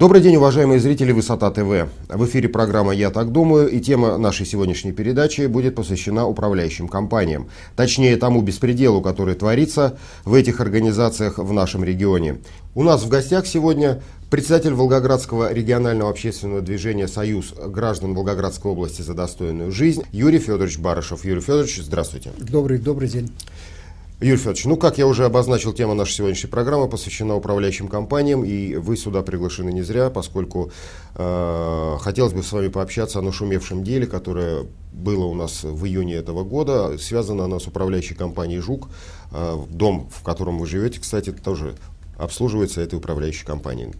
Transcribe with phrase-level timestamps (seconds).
[0.00, 1.90] Добрый день, уважаемые зрители Высота ТВ.
[2.08, 7.50] В эфире программа «Я так думаю» и тема нашей сегодняшней передачи будет посвящена управляющим компаниям.
[7.76, 12.38] Точнее, тому беспределу, который творится в этих организациях в нашем регионе.
[12.74, 14.00] У нас в гостях сегодня
[14.30, 21.26] председатель Волгоградского регионального общественного движения «Союз граждан Волгоградской области за достойную жизнь» Юрий Федорович Барышев.
[21.26, 22.30] Юрий Федорович, здравствуйте.
[22.38, 23.30] Добрый, добрый день.
[24.22, 28.76] Юрий Федорович, ну как я уже обозначил, тема нашей сегодняшней программы посвящена управляющим компаниям, и
[28.76, 30.70] вы сюда приглашены не зря, поскольку
[31.14, 36.16] э, хотелось бы с вами пообщаться о нашумевшем деле, которое было у нас в июне
[36.16, 36.98] этого года.
[36.98, 38.88] Связано оно с управляющей компанией «Жук».
[39.32, 41.76] Э, дом, в котором вы живете, кстати, тоже
[42.18, 43.94] обслуживается этой управляющей компанией.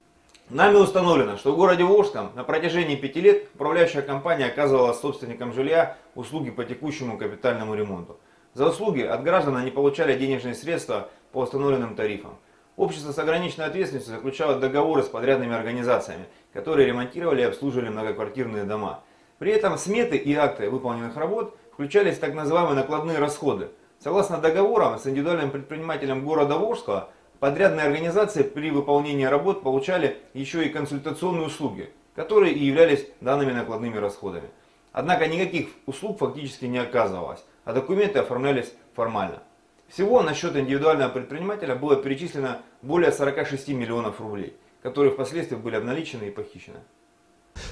[0.51, 5.97] Нами установлено, что в городе Волжском на протяжении пяти лет управляющая компания оказывала собственникам жилья
[6.15, 8.19] услуги по текущему капитальному ремонту.
[8.53, 12.37] За услуги от граждан они получали денежные средства по установленным тарифам.
[12.77, 19.05] Общество с ограниченной ответственностью заключало договоры с подрядными организациями, которые ремонтировали и обслуживали многоквартирные дома.
[19.39, 23.69] При этом сметы и акты выполненных работ включались в так называемые накладные расходы.
[24.01, 30.71] Согласно договорам с индивидуальным предпринимателем города Волжского, подрядные организации при выполнении работ получали еще и
[30.71, 34.49] консультационные услуги, которые и являлись данными накладными расходами.
[34.93, 39.45] Однако никаких услуг фактически не оказывалось а документы оформлялись формально.
[39.89, 46.25] Всего на счет индивидуального предпринимателя было перечислено более 46 миллионов рублей, которые впоследствии были обналичены
[46.25, 46.81] и похищены.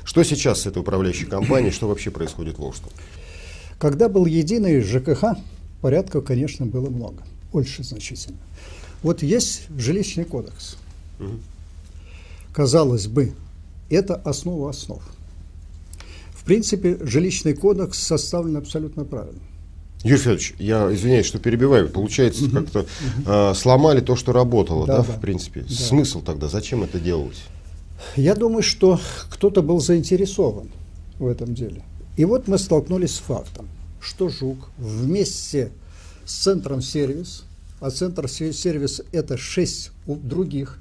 [0.05, 2.93] Что сейчас с этой управляющей компанией, что вообще происходит в Волжском?
[3.81, 5.37] Когда был единый ЖКХ,
[5.83, 8.39] порядков, конечно, было много, больше значительно.
[9.03, 10.77] Вот есть жилищный кодекс.
[11.19, 11.41] Угу.
[12.53, 13.33] Казалось бы,
[13.91, 15.03] это основа основ.
[16.31, 19.41] В принципе, жилищный кодекс составлен абсолютно правильно.
[20.05, 21.89] Юрий Федорович, я извиняюсь, что перебиваю.
[21.89, 22.53] Получается, угу.
[22.53, 22.87] как-то
[23.27, 25.13] э, сломали то, что работало, да, да, да.
[25.13, 25.63] в принципе.
[25.63, 25.75] Да.
[25.75, 27.43] Смысл тогда, зачем это делалось?
[28.17, 30.69] Я думаю, что кто-то был заинтересован
[31.19, 31.83] в этом деле.
[32.17, 33.69] И вот мы столкнулись с фактом,
[34.01, 35.73] что ЖУК вместе
[36.25, 37.45] с центром сервис,
[37.81, 40.79] а центр сервис это шесть других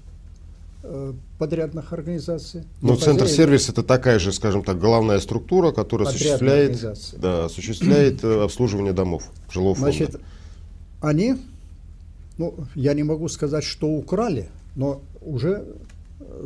[1.38, 2.64] подрядных организаций.
[2.82, 6.82] Но ну, Центр сервис это такая же, скажем так, головная структура, которая осуществляет,
[7.18, 9.92] да, осуществляет э, обслуживание домов жилого фонда.
[9.92, 10.22] Значит,
[11.02, 11.38] они,
[12.38, 15.66] ну, я не могу сказать, что украли, но уже
[16.20, 16.46] э,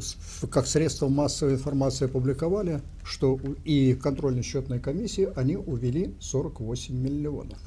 [0.50, 7.59] как средство массовой информации опубликовали, что и контрольно-счетной комиссии они увели 48 миллионов.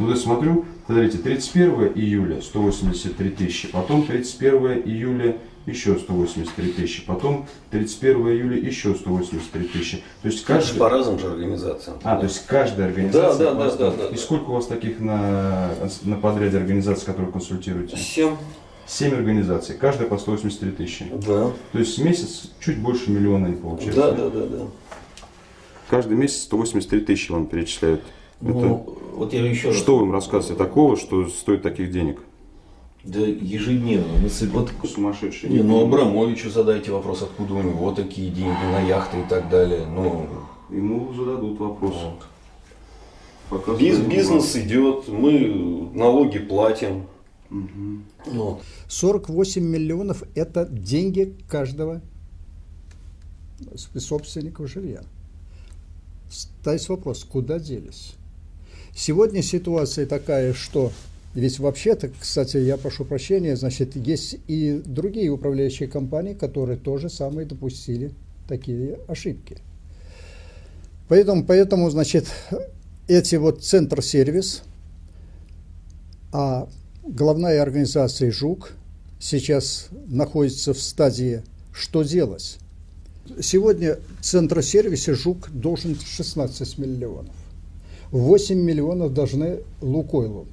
[0.00, 7.46] Ну, я смотрю, смотрите, 31 июля 183 тысячи, потом 31 июля еще 183 тысячи, потом
[7.70, 9.98] 31 июля еще 183 тысячи.
[10.22, 10.78] То есть каждый...
[10.78, 11.98] по разным же организациям.
[12.02, 12.20] А, да.
[12.20, 13.38] то есть каждая организация.
[13.38, 14.06] Да, да, да, да, да.
[14.06, 15.68] И сколько у вас таких на,
[16.04, 17.98] на подряде организаций, которые консультируете?
[17.98, 18.36] Семь.
[18.86, 21.04] Семь организаций, каждая по 183 тысячи.
[21.12, 21.52] Да.
[21.72, 24.00] То есть в месяц чуть больше миллиона не получается.
[24.00, 24.66] Да, да, да, да.
[25.90, 28.00] Каждый месяц 183 тысячи вам перечисляют.
[28.40, 28.68] Ну, Это...
[29.16, 30.00] вот я еще Что раз...
[30.00, 32.20] вам рассказываете такого, что стоит таких денег?
[33.04, 34.12] Да ежедневно.
[34.52, 35.48] Вот, Сумасшедший.
[35.48, 39.86] Не, ну Абрамовичу задайте вопрос, откуда у него такие деньги на яхты и так далее.
[39.86, 40.26] Ну,
[40.68, 41.96] Ему зададут вопрос.
[43.50, 43.78] Вот.
[43.80, 47.06] Биз, бизнес идет, мы налоги платим.
[47.50, 48.32] Угу.
[48.32, 48.62] Вот.
[48.88, 52.00] 48 миллионов это деньги каждого
[53.96, 55.02] собственника жилья.
[56.30, 58.14] Ставится вопрос, куда делись?
[59.00, 60.92] Сегодня ситуация такая, что
[61.34, 67.46] ведь вообще-то, кстати, я прошу прощения, значит, есть и другие управляющие компании, которые тоже самые
[67.46, 68.12] допустили
[68.46, 69.56] такие ошибки.
[71.08, 72.26] Поэтому, поэтому значит,
[73.08, 74.64] эти вот центр-сервис,
[76.30, 76.68] а
[77.02, 78.72] главная организация ЖУК
[79.18, 81.40] сейчас находится в стадии
[81.72, 82.58] «что делать?».
[83.40, 87.39] Сегодня центросервисе ЖУК должен 16 миллионов.
[88.12, 90.46] 8 миллионов должны Лукойлу,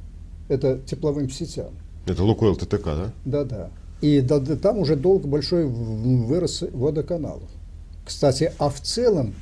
[0.47, 1.71] это тепловым сетям.
[2.05, 3.13] Это Лукойл ТТК, да?
[3.25, 3.69] Да, да.
[4.01, 7.49] И да, да, там уже долг большой вырос водоканалов.
[8.05, 9.33] Кстати, а в целом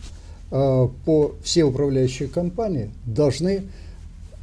[0.51, 3.63] э, по все управляющие компании должны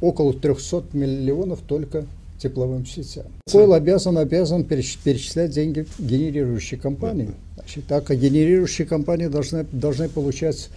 [0.01, 2.05] около 300 миллионов только
[2.37, 3.25] тепловым сетям.
[3.47, 7.31] Лукойл обязан, обязан перечислять деньги генерирующей компании.
[7.55, 10.69] Значит, так, а генерирующие компании должны, должны получать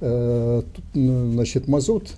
[0.00, 0.62] э,
[0.94, 2.10] значит, мазут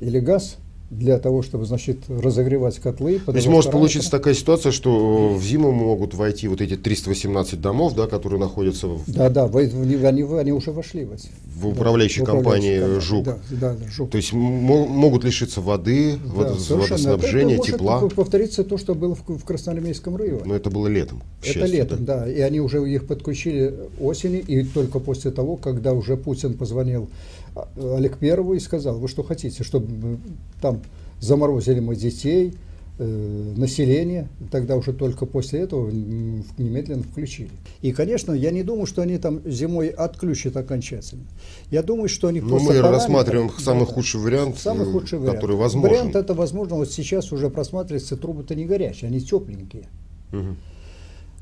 [0.00, 0.58] или газ
[0.92, 3.20] для того, чтобы, значит, разогревать котлы.
[3.34, 8.06] Есть может получиться такая ситуация, что в зиму могут войти вот эти 318 домов, да,
[8.06, 9.02] которые находятся в...
[9.06, 11.16] Да, да, в, они, они уже вошли в,
[11.60, 13.00] в управляющей да, компании компании.
[13.00, 13.24] ЖУК.
[13.24, 14.10] Да, да, да, ЖУК.
[14.10, 18.00] То есть могут лишиться воды, да, водоснабжения, это, тепла.
[18.00, 20.42] Может повториться то, что было в, в Красноармейском районе.
[20.44, 21.22] Но это было летом.
[21.42, 22.20] Это летом, да?
[22.20, 22.30] да.
[22.30, 27.08] И они уже их подключили осенью, и только после того, когда уже Путин позвонил
[27.54, 30.18] а, Олег Первому и сказал, вы что хотите, чтобы
[30.60, 30.81] там
[31.22, 32.52] заморозили мы детей,
[32.98, 37.50] э, население, тогда уже только после этого немедленно включили.
[37.80, 41.24] И, конечно, я не думаю, что они там зимой отключат окончательно.
[41.70, 42.82] Я думаю, что они Но ну, просто...
[42.82, 45.90] Мы рассматриваем самый да, худший вариант, самый худший вариант, который возможен.
[45.90, 49.88] Вариант это возможно, вот сейчас уже просматривается, трубы-то не горячие, они тепленькие.
[50.32, 50.56] Угу.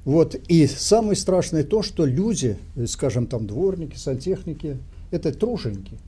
[0.04, 4.78] Вот, и самое страшное то, что люди, скажем, там дворники, сантехники,
[5.10, 5.98] это труженики.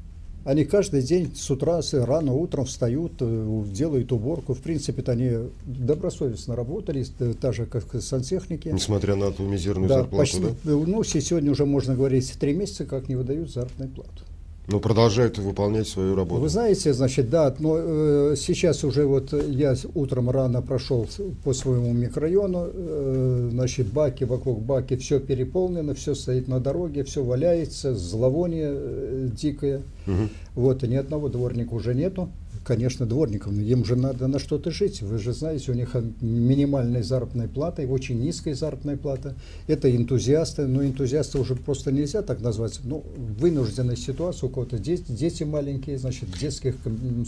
[0.44, 4.54] Они каждый день с утра, рано утром встают, э, делают уборку.
[4.54, 8.68] В принципе, они добросовестно работали, э, так же, как сантехники.
[8.68, 10.72] Несмотря на ту мизерную да, зарплату, почти, да?
[10.72, 14.22] Ну, сегодня уже можно говорить, три месяца как не выдают заработную плату.
[14.68, 16.40] Но продолжают выполнять свою работу.
[16.40, 21.08] Вы знаете, значит, да, но э, сейчас уже вот я утром рано прошел
[21.42, 27.24] по своему микрорайону, э, значит, баки вокруг баки, все переполнено, все стоит на дороге, все
[27.24, 29.82] валяется, зловоние э, дикое.
[30.06, 30.28] Угу.
[30.54, 32.28] Вот, и ни одного дворника уже нету
[32.64, 35.02] конечно, дворникам, но им же надо на что-то жить.
[35.02, 39.34] Вы же знаете, у них минимальная заработная плата и очень низкая заработная плата.
[39.66, 42.80] Это энтузиасты, но энтузиасты уже просто нельзя так назвать.
[42.84, 43.04] Ну,
[43.38, 46.76] вынужденная ситуация, у кого-то дети, дети маленькие, значит, детских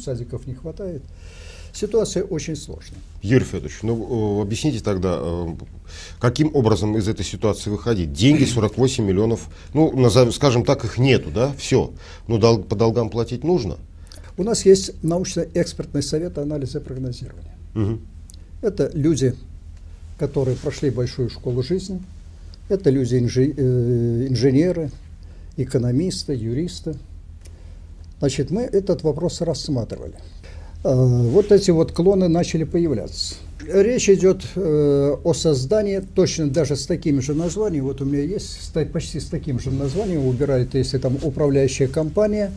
[0.02, 1.02] садиков не хватает.
[1.72, 3.00] Ситуация очень сложная.
[3.20, 5.46] Юрий Федорович, ну объясните тогда, э,
[6.20, 8.12] каким образом из этой ситуации выходить?
[8.12, 11.92] Деньги 48 миллионов, ну, назовем, скажем так, их нету, да, все.
[12.28, 13.76] Но дол- по долгам платить нужно.
[14.36, 17.54] У нас есть научно-экспертный совет анализа и прогнозирования.
[17.74, 17.98] Угу.
[18.62, 19.34] Это люди,
[20.18, 22.00] которые прошли большую школу жизни,
[22.68, 24.90] это люди э, инженеры,
[25.56, 26.96] экономисты, юристы.
[28.18, 30.14] Значит, мы этот вопрос рассматривали.
[30.82, 33.36] А, вот эти вот клоны начали появляться.
[33.66, 38.72] Речь идет э, о создании, точно даже с таким же названием, вот у меня есть
[38.92, 42.52] почти с таким же названием, убирает, если там управляющая компания,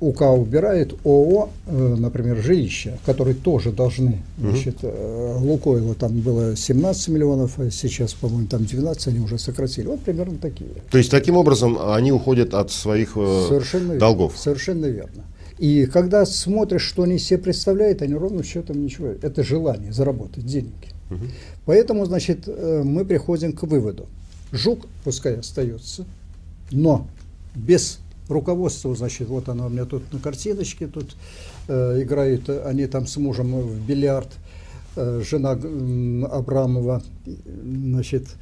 [0.00, 7.08] УК убирает ООО, э, например, жилища, которые тоже должны, значит, э, Лукойла там было 17
[7.08, 9.86] миллионов, а сейчас, по-моему, там 12, они уже сократили.
[9.86, 10.70] Вот примерно такие.
[10.90, 14.32] То есть, таким образом, они уходят от своих э, совершенно долгов?
[14.32, 15.24] Верно, совершенно верно.
[15.58, 19.08] И когда смотришь, что они себе представляют, они ровно счетом ничего.
[19.08, 20.70] Это желание заработать деньги.
[21.10, 21.24] Угу.
[21.66, 24.06] Поэтому, значит, мы приходим к выводу.
[24.52, 26.04] Жук пускай остается,
[26.70, 27.08] но
[27.56, 27.98] без
[28.28, 31.16] руководство, значит, вот оно у меня тут на картиночке, тут
[31.68, 34.36] э, играют они там с мужем в бильярд,
[34.96, 38.36] э, жена э, Абрамова, значит,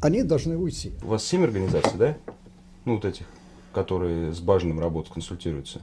[0.00, 0.92] они должны уйти.
[1.02, 2.16] У вас семь организаций, да?
[2.84, 3.26] Ну, вот этих,
[3.72, 5.80] которые с Бажиным работают, консультируются.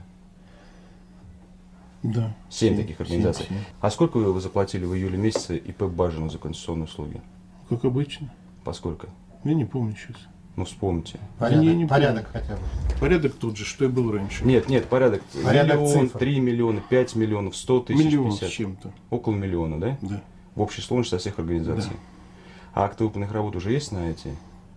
[2.04, 2.36] Да.
[2.50, 3.46] Семь таких организаций.
[3.48, 3.66] 7, 7.
[3.82, 7.22] А сколько вы заплатили в июле месяце ИП Бажину за конституционные услуги?
[7.68, 8.34] Как обычно.
[8.64, 9.08] Поскольку?
[9.44, 10.18] Я не помню сейчас.
[10.56, 11.20] Ну, вспомните.
[11.38, 12.62] Порядок, не, не порядок хотя бы.
[13.00, 14.44] Порядок тот же, что и был раньше.
[14.46, 15.22] Нет, нет, порядок.
[15.44, 16.20] порядок миллион, цифр.
[16.20, 18.50] 3 миллиона, 5 миллионов, 100 тысяч, Миллион 50.
[18.50, 18.94] с чем-то.
[19.10, 19.98] Около миллиона, да?
[20.02, 20.22] Да.
[20.56, 21.92] В общей сложности со всех организаций.
[21.92, 22.82] Да.
[22.82, 24.36] А акты выполненных работ уже есть на эти?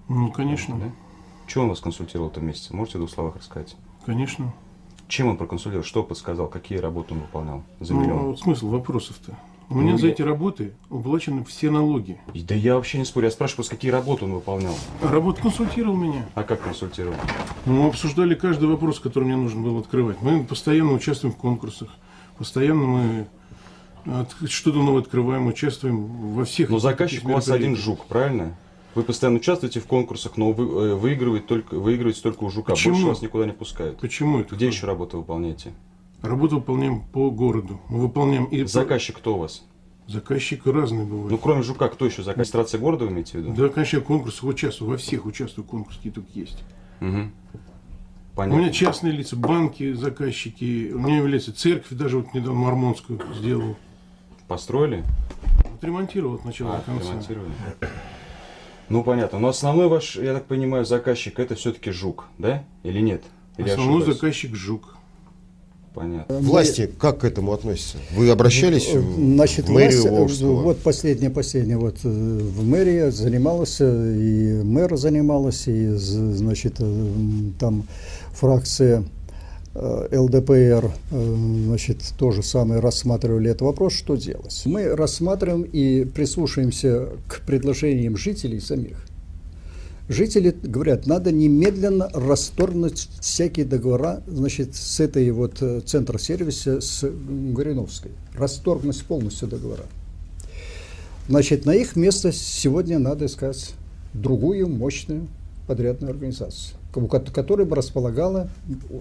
[0.08, 0.78] Ну, конечно.
[0.78, 0.86] Да?
[1.46, 2.74] Что он вас консультировал в этом месяце?
[2.74, 3.76] Можете в двух словах рассказать?
[4.06, 4.52] Конечно.
[5.08, 5.84] Чем он проконсультировал?
[5.84, 6.46] Что подсказал?
[6.48, 8.18] Какие работы он выполнял за миллион?
[8.18, 9.36] Ну, вот смысл вопросов-то?
[9.68, 12.18] У меня ну, за эти работы уплачены все налоги.
[12.34, 14.74] Да я вообще не спорю, я спрашиваю, какие работы он выполнял.
[15.02, 16.26] Работа консультировал меня.
[16.34, 17.16] А как консультировал?
[17.64, 20.20] Мы обсуждали каждый вопрос, который мне нужно было открывать.
[20.20, 21.88] Мы постоянно участвуем в конкурсах.
[22.36, 23.26] Постоянно мы
[24.48, 26.70] что-то новое открываем, участвуем во всех.
[26.70, 28.56] Но заказчик у вас один жук, правильно?
[28.94, 32.72] Вы постоянно участвуете в конкурсах, но вы, э, выигрываете только, выигрываете только у жука.
[32.72, 32.94] Почему?
[32.94, 33.98] Больше вас никуда не пускают.
[33.98, 34.54] Почему это?
[34.54, 35.72] Где еще работу выполняете?
[36.22, 37.80] Работу выполняем по городу.
[37.88, 38.64] Мы выполняем и...
[38.64, 39.64] Заказчик кто у вас?
[40.06, 41.30] Заказчик разный бывает.
[41.30, 42.22] Ну, кроме Жука, кто еще?
[42.22, 43.54] Администрация города вы имеете в виду?
[43.54, 44.90] Да, конечно, я в конкурсах участвую.
[44.90, 46.62] Во всех участвую в конкурсах, какие только есть.
[47.00, 47.30] Угу.
[48.34, 48.58] Понятно.
[48.58, 50.92] У меня частные лица, банки, заказчики.
[50.92, 53.76] У меня является церковь, даже вот недавно Мормонскую сделал.
[54.48, 55.04] Построили?
[55.74, 57.04] Отремонтировал от начала а, до конца.
[57.04, 57.52] Отремонтировали.
[58.88, 59.38] Ну, понятно.
[59.38, 62.64] Но основной ваш, я так понимаю, заказчик это все-таки Жук, да?
[62.82, 63.24] Или нет?
[63.56, 64.96] Или основной заказчик Жук.
[65.94, 66.38] Понятно.
[66.38, 67.98] Власти как к этому относятся?
[68.16, 73.76] Вы обращались э, Значит, в мэрию власть, Вот последнее, последнее, вот э, в мэрии занималась,
[73.80, 76.80] э, и мэр занималась, и, значит,
[77.58, 77.84] там
[78.32, 79.04] фракция
[79.74, 81.34] э, ЛДПР, э,
[81.66, 84.62] значит, то же самое рассматривали этот вопрос, что делать.
[84.64, 88.96] Мы рассматриваем и прислушаемся к предложениям жителей самих.
[90.12, 97.02] Жители говорят, надо немедленно расторгнуть всякие договора, значит, с этой вот э, центра сервиса, с
[97.08, 98.10] Гориновской.
[98.34, 99.84] Расторгнуть полностью договора.
[101.28, 103.72] Значит, на их место сегодня надо искать
[104.12, 105.28] другую мощную
[105.66, 106.76] подрядную организацию,
[107.32, 108.50] которая бы располагала,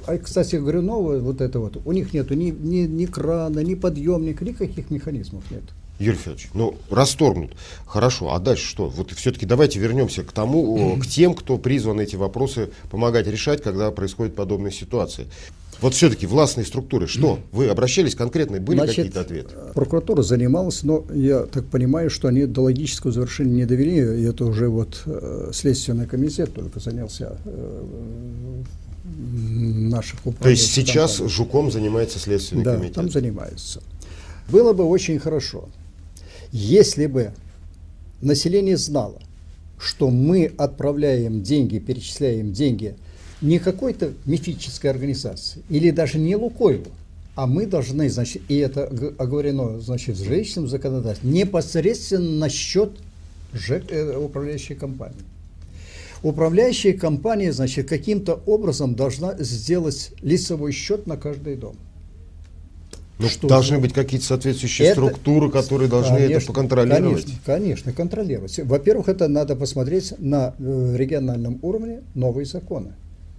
[0.08, 4.46] а, кстати, Горюнова, вот это вот, у них нету ни, ни, ни крана, ни подъемника,
[4.46, 5.64] никаких механизмов нет.
[6.02, 7.52] Юрий Федорович, ну, расторгнут.
[7.86, 8.88] Хорошо, а дальше что?
[8.90, 13.92] Вот все-таки давайте вернемся к тому, к тем, кто призван эти вопросы помогать решать, когда
[13.92, 15.28] происходят подобные ситуации.
[15.80, 17.40] Вот все-таки властные структуры, что?
[17.52, 19.56] Вы обращались конкретно, были какие-то ответы?
[19.74, 24.46] Прокуратура занималась, но я так понимаю, что они до логического завершения не довели, и это
[24.46, 27.84] уже вот э, Следственный комитет только занялся э,
[29.04, 31.18] наших То есть сейчас.
[31.18, 32.96] Жуком занимается Следственный да, комитет?
[32.96, 33.82] там занимается.
[34.50, 35.70] Было бы очень хорошо,
[36.52, 37.34] если бы
[38.22, 39.22] население знало,
[39.78, 42.96] что мы отправляем деньги, перечисляем деньги–
[43.42, 46.88] не какой-то мифической организации или даже не Лукойлу,
[47.36, 48.86] а мы должны, значит, и это
[49.18, 52.92] оговорено, значит, в жилищном законодательстве, непосредственно на счет
[53.68, 55.24] э, управляющей компании.
[56.24, 61.76] Управляющая компания, значит, каким-то образом должна сделать лицевой счет на каждый дом.
[63.22, 63.82] Ну, что должны же?
[63.82, 67.26] быть какие-то соответствующие это, структуры, которые должны конечно, это поконтролировать.
[67.26, 68.60] Конечно, конечно, контролировать.
[68.60, 72.94] Во-первых, это надо посмотреть на э, региональном уровне новые законы.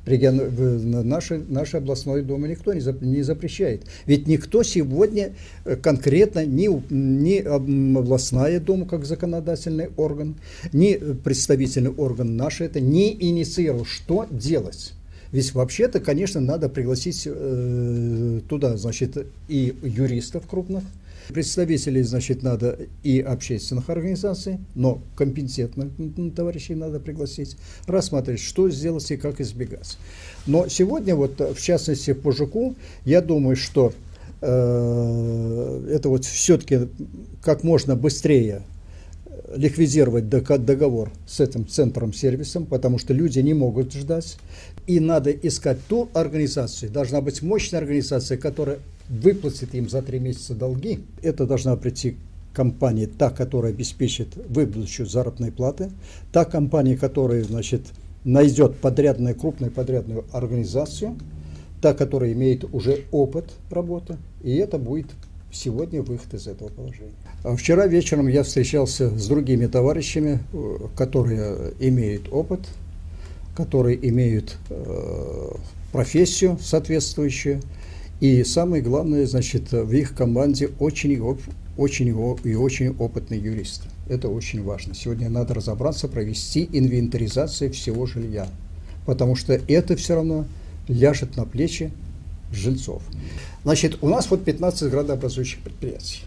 [0.05, 3.83] Нашей, нашей областной думы никто не, не запрещает.
[4.05, 5.35] Ведь никто сегодня
[5.65, 10.35] э, конкретно, ни, ни областная дума как законодательный орган,
[10.73, 14.93] ни представительный орган нашей это не инициировал, что делать.
[15.33, 20.85] Ведь вообще-то, конечно, надо пригласить э, туда, значит, и юристов крупных,
[21.29, 25.91] Представителей, значит, надо и общественных организаций, но компетентных
[26.35, 29.99] товарищей надо пригласить, рассмотреть, что сделать и как избегать.
[30.47, 32.75] Но сегодня, вот в частности по ЖУКу,
[33.05, 33.93] я думаю, что
[34.41, 36.89] э, это вот все-таки
[37.41, 38.63] как можно быстрее
[39.55, 44.37] ликвидировать договор с этим центром-сервисом, потому что люди не могут ждать.
[44.87, 50.55] И надо искать ту организацию, должна быть мощная организация, которая выплатит им за три месяца
[50.55, 51.01] долги.
[51.23, 52.17] Это должна прийти
[52.53, 55.91] компания, та, которая обеспечит выплату заработной платы,
[56.33, 57.83] та компания, которая, значит,
[58.25, 61.17] найдет подрядную, крупную подрядную организацию,
[61.81, 65.07] та, которая имеет уже опыт работы, и это будет
[65.53, 67.13] сегодня выход из этого положения.
[67.45, 72.61] А вчера вечером я встречался с другими товарищами, э, которые имеют опыт,
[73.55, 75.53] которые имеют э,
[75.93, 77.61] профессию соответствующую,
[78.21, 81.21] и самое главное, значит, в их команде очень,
[81.77, 82.09] очень
[82.45, 83.89] и очень опытные юристы.
[84.09, 84.95] Это очень важно.
[84.95, 88.47] Сегодня надо разобраться, провести инвентаризацию всего жилья,
[89.07, 90.47] потому что это все равно
[90.89, 91.91] ляжет на плечи
[92.53, 93.03] жильцов.
[93.65, 96.23] Значит, у нас вот 15 градообразующих предприятий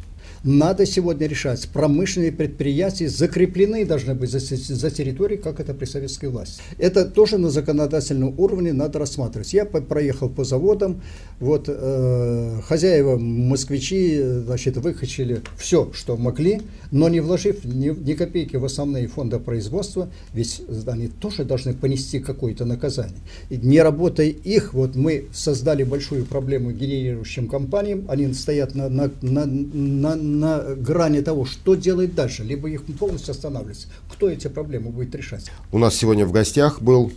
[0.45, 1.67] надо сегодня решать.
[1.69, 6.61] Промышленные предприятия закреплены должны быть за, за территорией, как это при советской власти.
[6.77, 9.53] Это тоже на законодательном уровне надо рассматривать.
[9.53, 11.01] Я по проехал по заводам,
[11.39, 16.61] вот э, хозяева, москвичи, значит, выкачали все, что могли,
[16.91, 22.19] но не вложив ни, ни копейки в основные фонды производства, ведь они тоже должны понести
[22.19, 23.17] какое-то наказание.
[23.49, 29.09] И не работая их, вот мы создали большую проблему генерирующим компаниям, они стоят на, на,
[29.21, 33.87] на, на на грани того, что делать дальше, либо их полностью останавливать.
[34.11, 35.51] Кто эти проблемы будет решать?
[35.71, 37.11] У нас сегодня в гостях был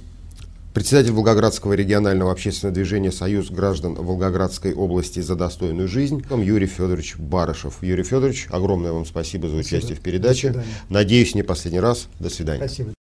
[0.75, 7.82] председатель Волгоградского регионального общественного движения «Союз граждан Волгоградской области за достойную жизнь» Юрий Федорович Барышев.
[7.82, 10.00] Юрий Федорович, огромное вам спасибо за участие спасибо.
[10.00, 10.64] в передаче.
[10.88, 12.08] Надеюсь, не последний раз.
[12.20, 12.66] До свидания.
[12.66, 12.97] Спасибо.